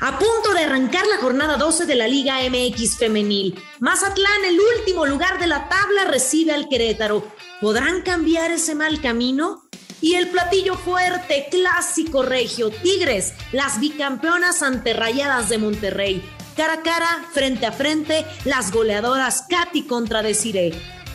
[0.00, 3.58] A punto de arrancar la jornada 12 de la Liga MX femenil.
[3.80, 7.26] Mazatlán, el último lugar de la tabla, recibe al Querétaro.
[7.62, 9.62] ¿Podrán cambiar ese mal camino?
[10.02, 16.22] Y el platillo fuerte, clásico regio, Tigres, las bicampeonas ante Rayadas de Monterrey.
[16.54, 20.74] Cara a cara, frente a frente, las goleadoras Katy contra Desiree.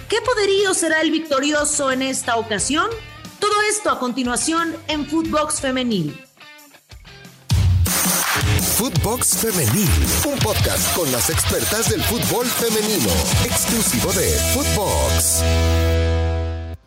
[0.10, 2.90] ¿Qué poderío será el victorioso en esta ocasión?
[3.40, 6.20] Todo esto a continuación en Footbox Femenil.
[8.32, 9.90] Footbox Femenil,
[10.26, 13.10] un podcast con las expertas del fútbol femenino,
[13.44, 15.44] exclusivo de Footbox.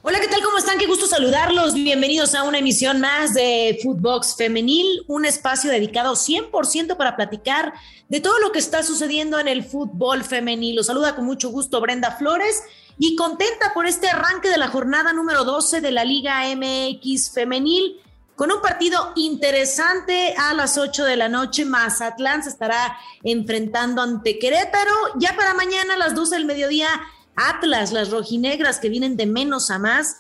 [0.01, 0.43] Hola, ¿qué tal?
[0.43, 0.79] ¿Cómo están?
[0.79, 1.75] Qué gusto saludarlos.
[1.75, 7.75] Bienvenidos a una emisión más de Footbox Femenil, un espacio dedicado 100% para platicar
[8.09, 10.77] de todo lo que está sucediendo en el fútbol femenil.
[10.77, 12.63] Los saluda con mucho gusto Brenda Flores
[12.99, 18.01] y contenta por este arranque de la jornada número 12 de la Liga MX Femenil
[18.37, 21.65] con un partido interesante a las 8 de la noche.
[21.65, 24.93] Mazatlán se estará enfrentando ante Querétaro.
[25.17, 26.89] Ya para mañana a las 12 del mediodía,
[27.37, 30.19] Atlas, las rojinegras que vienen de menos a más.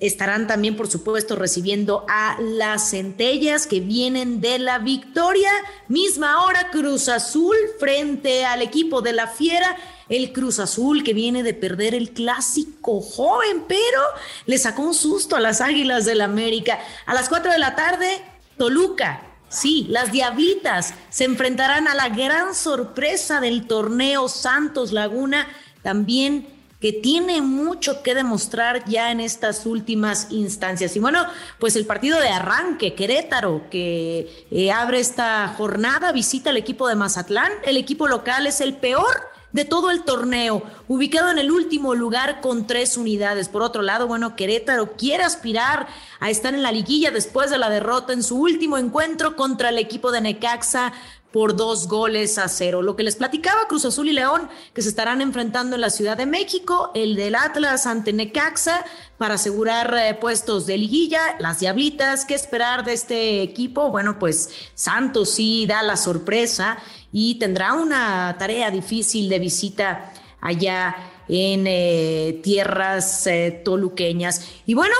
[0.00, 5.50] Estarán también, por supuesto, recibiendo a las centellas que vienen de la victoria.
[5.86, 9.76] Misma hora, Cruz Azul frente al equipo de la Fiera
[10.08, 14.00] el Cruz Azul que viene de perder el clásico joven, pero
[14.46, 16.78] le sacó un susto a las Águilas del América.
[17.06, 18.22] A las 4 de la tarde,
[18.56, 19.22] Toluca.
[19.48, 25.46] Sí, las Diablitas se enfrentarán a la gran sorpresa del torneo Santos Laguna,
[25.82, 26.48] también
[26.82, 30.96] que tiene mucho que demostrar ya en estas últimas instancias.
[30.96, 31.24] Y bueno,
[31.60, 36.96] pues el partido de arranque, Querétaro, que eh, abre esta jornada, visita al equipo de
[36.96, 37.52] Mazatlán.
[37.64, 42.40] El equipo local es el peor de todo el torneo, ubicado en el último lugar
[42.40, 43.48] con tres unidades.
[43.48, 45.86] Por otro lado, bueno, Querétaro quiere aspirar
[46.20, 49.78] a estar en la liguilla después de la derrota en su último encuentro contra el
[49.78, 50.92] equipo de Necaxa
[51.32, 52.82] por dos goles a cero.
[52.82, 56.16] Lo que les platicaba Cruz Azul y León, que se estarán enfrentando en la Ciudad
[56.16, 58.84] de México, el del Atlas ante Necaxa
[59.16, 63.90] para asegurar eh, puestos de liguilla, las Diablitas, ¿qué esperar de este equipo?
[63.90, 66.78] Bueno, pues Santos sí da la sorpresa
[67.12, 70.96] y tendrá una tarea difícil de visita allá
[71.28, 74.48] en eh, tierras eh, toluqueñas.
[74.66, 74.94] Y bueno,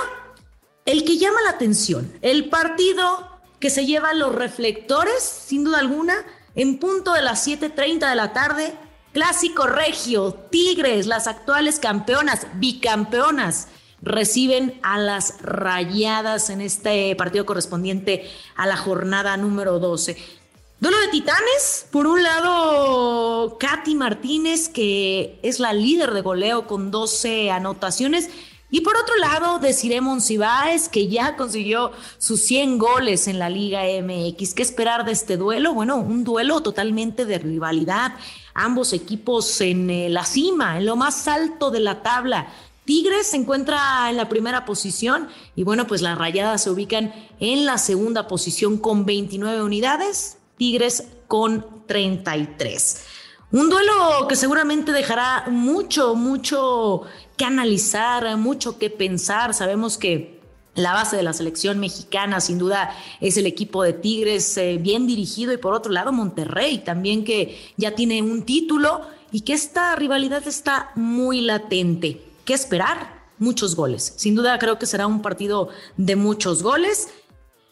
[0.84, 6.15] el que llama la atención, el partido que se lleva los reflectores, sin duda alguna,
[6.55, 8.75] en punto de las 7.30 de la tarde,
[9.12, 13.69] clásico regio, Tigres, las actuales campeonas, bicampeonas,
[14.03, 20.41] reciben a las rayadas en este partido correspondiente a la jornada número 12.
[20.82, 21.87] Duelo de titanes.
[21.93, 28.31] Por un lado, Katy Martínez, que es la líder de goleo con 12 anotaciones.
[28.69, 33.82] Y por otro lado, Desiree Monsiváis, que ya consiguió sus 100 goles en la Liga
[33.84, 34.54] MX.
[34.54, 35.72] ¿Qué esperar de este duelo?
[35.72, 38.14] Bueno, un duelo totalmente de rivalidad.
[38.53, 42.49] Ambos equipos en eh, la cima, en lo más alto de la tabla.
[42.84, 47.66] Tigres se encuentra en la primera posición y bueno, pues las rayadas se ubican en
[47.66, 50.38] la segunda posición con 29 unidades.
[50.62, 53.05] Tigres con 33.
[53.50, 57.03] Un duelo que seguramente dejará mucho, mucho
[57.37, 59.55] que analizar, mucho que pensar.
[59.55, 60.41] Sabemos que
[60.77, 65.09] la base de la selección mexicana sin duda es el equipo de Tigres eh, bien
[65.09, 69.00] dirigido y por otro lado Monterrey también que ya tiene un título
[69.33, 72.23] y que esta rivalidad está muy latente.
[72.44, 73.25] ¿Qué esperar?
[73.41, 74.15] Muchos goles.
[74.17, 77.09] Sin duda creo que será un partido de muchos goles.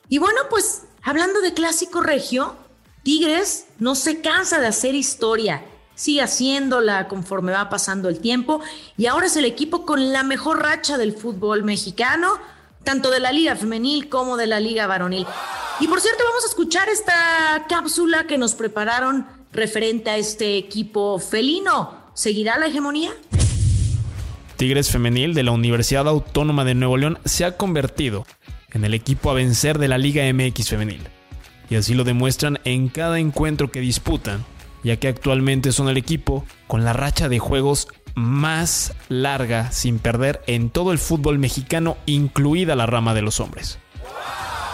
[0.09, 2.57] Y bueno, pues hablando de clásico regio,
[3.03, 8.61] Tigres no se cansa de hacer historia, sigue haciéndola conforme va pasando el tiempo
[8.99, 12.29] y ahora es el equipo con la mejor racha del fútbol mexicano,
[12.85, 15.27] tanto de la liga femenil como de la liga varonil.
[15.81, 21.19] Y por cierto, vamos a escuchar esta cápsula que nos prepararon referente a este equipo
[21.19, 21.95] felino.
[22.13, 23.13] ¿Seguirá la hegemonía?
[24.57, 28.27] Tigres Femenil de la Universidad Autónoma de Nuevo León se ha convertido
[28.73, 31.20] en el equipo a vencer de la Liga MX Femenil
[31.71, 34.45] y así lo demuestran en cada encuentro que disputan,
[34.83, 40.43] ya que actualmente son el equipo con la racha de juegos más larga sin perder
[40.47, 43.79] en todo el fútbol mexicano, incluida la rama de los hombres.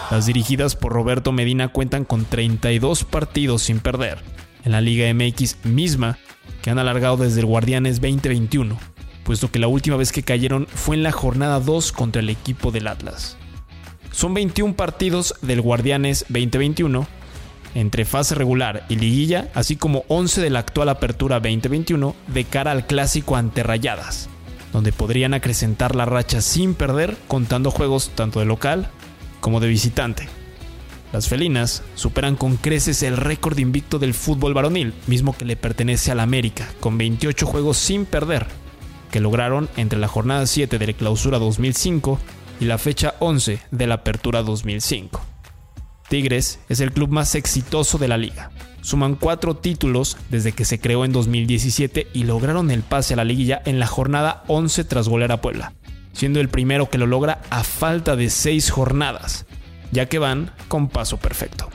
[0.09, 4.19] Las dirigidas por Roberto Medina cuentan con 32 partidos sin perder
[4.63, 6.17] en la Liga MX misma
[6.61, 8.77] que han alargado desde el Guardianes 2021,
[9.23, 12.71] puesto que la última vez que cayeron fue en la jornada 2 contra el equipo
[12.71, 13.37] del Atlas.
[14.17, 17.05] Son 21 partidos del Guardianes 2021
[17.75, 22.71] entre fase regular y liguilla, así como 11 de la actual Apertura 2021 de cara
[22.71, 24.27] al clásico ante Rayadas,
[24.73, 28.89] donde podrían acrecentar la racha sin perder contando juegos tanto de local
[29.39, 30.27] como de visitante.
[31.13, 36.09] Las felinas superan con creces el récord invicto del fútbol varonil, mismo que le pertenece
[36.11, 38.47] al América, con 28 juegos sin perder,
[39.11, 42.17] que lograron entre la jornada 7 de la clausura 2005
[42.59, 45.21] y la fecha 11 de la apertura 2005.
[46.09, 48.51] Tigres es el club más exitoso de la liga.
[48.81, 53.25] Suman cuatro títulos desde que se creó en 2017 y lograron el pase a la
[53.25, 55.73] liguilla en la jornada 11 tras golear a Puebla,
[56.13, 59.45] siendo el primero que lo logra a falta de seis jornadas
[59.91, 61.69] ya que van con paso perfecto.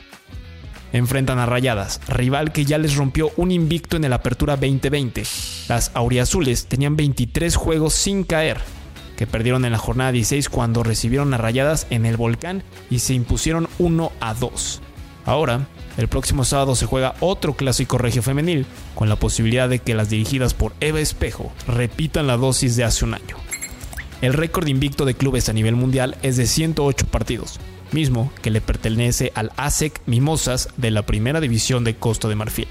[0.91, 5.23] Enfrentan a Rayadas, rival que ya les rompió un invicto en el Apertura 2020.
[5.67, 8.59] Las Auriazules tenían 23 juegos sin caer,
[9.27, 13.67] perdieron en la jornada 16 cuando recibieron a Rayadas en el Volcán y se impusieron
[13.79, 14.81] 1 a 2.
[15.25, 15.67] Ahora,
[15.97, 18.65] el próximo sábado se juega otro clásico regio femenil,
[18.95, 23.05] con la posibilidad de que las dirigidas por Eva Espejo repitan la dosis de hace
[23.05, 23.37] un año.
[24.21, 27.59] El récord invicto de clubes a nivel mundial es de 108 partidos,
[27.91, 32.67] mismo que le pertenece al ASEC Mimosas de la Primera División de Costa de Marfil.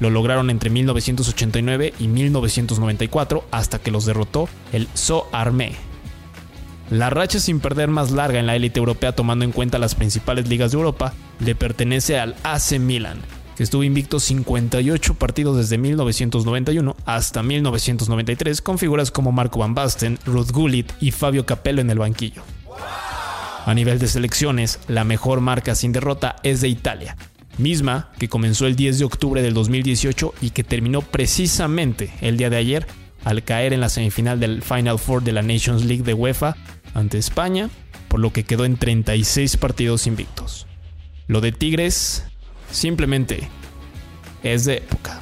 [0.00, 5.76] Lo lograron entre 1989 y 1994 hasta que los derrotó el So Armé.
[6.90, 10.48] La racha sin perder más larga en la élite europea tomando en cuenta las principales
[10.48, 13.18] ligas de Europa le pertenece al AC Milan,
[13.56, 20.18] que estuvo invicto 58 partidos desde 1991 hasta 1993 con figuras como Marco Van Basten,
[20.26, 22.42] Ruth Gullit y Fabio Capello en el banquillo.
[23.64, 27.16] A nivel de selecciones, la mejor marca sin derrota es de Italia,
[27.58, 32.50] misma que comenzó el 10 de octubre del 2018 y que terminó precisamente el día
[32.50, 32.86] de ayer
[33.24, 36.56] al caer en la semifinal del Final Four de la Nations League de UEFA
[36.94, 37.70] ante España,
[38.08, 40.66] por lo que quedó en 36 partidos invictos.
[41.28, 42.24] Lo de Tigres
[42.70, 43.48] simplemente
[44.42, 45.20] es de época.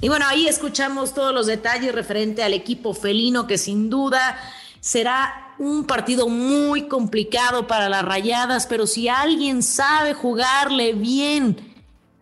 [0.00, 4.38] Y bueno, ahí escuchamos todos los detalles referente al equipo felino que sin duda
[4.80, 11.56] será un partido muy complicado para las rayadas, pero si alguien sabe jugarle bien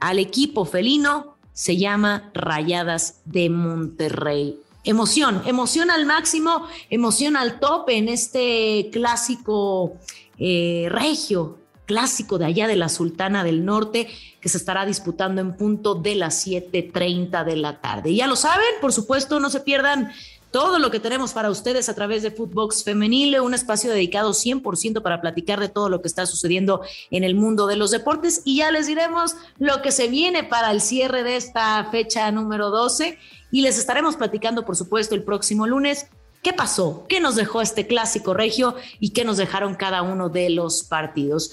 [0.00, 4.60] al equipo felino, se llama Rayadas de Monterrey.
[4.84, 9.96] Emoción, emoción al máximo, emoción al tope en este clásico
[10.38, 14.06] eh, regio, clásico de allá de la Sultana del Norte,
[14.40, 18.14] que se estará disputando en punto de las 7.30 de la tarde.
[18.14, 20.12] Ya lo saben, por supuesto, no se pierdan
[20.50, 25.02] todo lo que tenemos para ustedes a través de Footbox Femenil, un espacio dedicado 100%
[25.02, 28.58] para platicar de todo lo que está sucediendo en el mundo de los deportes y
[28.58, 33.19] ya les diremos lo que se viene para el cierre de esta fecha número 12
[33.50, 36.06] y les estaremos platicando, por supuesto, el próximo lunes.
[36.43, 37.04] ¿Qué pasó?
[37.08, 41.50] ¿Qué nos dejó este clásico regio y qué nos dejaron cada uno de los partidos?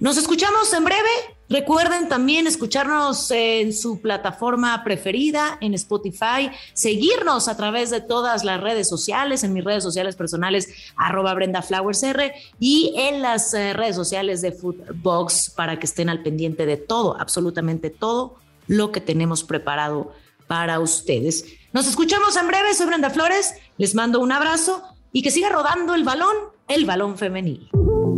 [0.00, 1.08] Nos escuchamos en breve.
[1.48, 8.60] Recuerden también escucharnos en su plataforma preferida, en Spotify, seguirnos a través de todas las
[8.60, 13.74] redes sociales, en mis redes sociales personales, arroba Brenda Flowers R, y en las eh,
[13.74, 18.36] redes sociales de Foodbox para que estén al pendiente de todo, absolutamente todo
[18.66, 20.14] lo que tenemos preparado
[20.46, 21.44] para ustedes.
[21.74, 25.94] Nos escuchamos en breve, soy Brenda Flores, les mando un abrazo y que siga rodando
[25.94, 26.34] el balón,
[26.66, 27.68] el balón femenil.